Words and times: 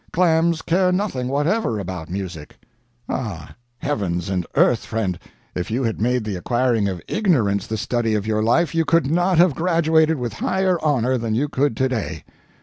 Clams 0.11 0.63
care 0.63 0.91
nothing 0.91 1.27
whatever 1.27 1.77
about 1.77 2.09
music. 2.09 2.57
Ah, 3.07 3.53
heavens 3.77 4.29
and 4.29 4.47
earth, 4.55 4.79
friend! 4.83 5.19
if 5.53 5.69
you 5.69 5.83
had 5.83 6.01
made 6.01 6.23
the 6.23 6.35
acquiring 6.35 6.87
of 6.87 7.03
ignorance 7.07 7.67
the 7.67 7.77
study 7.77 8.15
of 8.15 8.25
your 8.25 8.41
life, 8.41 8.73
you 8.73 8.83
could 8.83 9.05
not 9.05 9.37
have 9.37 9.53
graduated 9.53 10.17
with 10.17 10.33
higher 10.33 10.83
honor 10.83 11.19
than 11.19 11.35
you 11.35 11.47
could 11.47 11.77
to 11.77 11.87
day. 11.87 12.23